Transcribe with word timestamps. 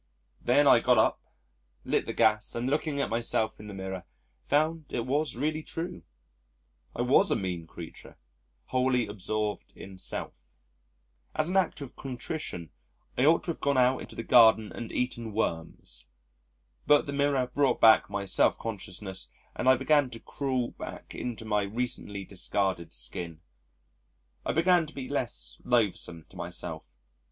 Then 0.41 0.65
I 0.67 0.79
got 0.79 0.97
up, 0.97 1.21
lit 1.85 2.07
the 2.07 2.11
gas 2.13 2.55
and 2.55 2.67
looking 2.67 2.99
at 2.99 3.11
myself 3.11 3.59
in 3.59 3.67
the 3.67 3.73
mirror, 3.75 4.05
found 4.41 4.85
it 4.89 5.05
was 5.05 5.35
really 5.35 5.61
true, 5.61 6.01
I 6.95 7.03
was 7.03 7.29
a 7.29 7.35
mean 7.35 7.67
creature, 7.67 8.17
wholly 8.69 9.05
absorbed 9.05 9.71
in 9.75 9.99
self. 9.99 10.57
As 11.35 11.49
an 11.49 11.55
act 11.55 11.81
of 11.81 11.95
contrition, 11.95 12.71
I 13.15 13.25
ought 13.25 13.43
to 13.43 13.51
have 13.51 13.61
gone 13.61 13.77
out 13.77 13.99
into 13.99 14.15
the 14.15 14.23
garden 14.23 14.71
and 14.71 14.91
eaten 14.91 15.33
worms. 15.33 16.07
But 16.87 17.05
the 17.05 17.13
mirror 17.13 17.45
brought 17.53 17.79
back 17.79 18.09
my 18.09 18.25
self 18.25 18.57
consciousness 18.57 19.29
and 19.55 19.69
I 19.69 19.77
began 19.77 20.09
to 20.09 20.19
crawl 20.19 20.71
back 20.71 21.13
into 21.13 21.45
my 21.45 21.61
recently 21.61 22.25
discarded 22.25 22.91
skin 22.91 23.41
I 24.47 24.51
began 24.53 24.87
to 24.87 24.95
be 24.95 25.07
less 25.07 25.59
loathesome 25.63 26.25
to 26.29 26.35
myself. 26.35 26.91